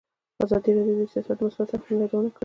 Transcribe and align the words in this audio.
ازادي 0.43 0.71
راډیو 0.77 0.97
د 0.99 1.03
سیاست 1.13 1.35
د 1.37 1.41
مثبتو 1.45 1.73
اړخونو 1.75 2.01
یادونه 2.03 2.29
کړې. 2.35 2.39